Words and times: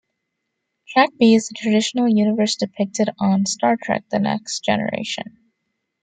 Track 0.87 1.11
B 1.19 1.35
is 1.35 1.47
the 1.47 1.53
traditional 1.55 2.07
universe 2.09 2.55
depicted 2.55 3.11
on 3.19 3.45
"Star 3.45 3.77
Trek: 3.79 4.03
The 4.09 4.17
Next 4.17 4.61
Generation". 4.63 5.37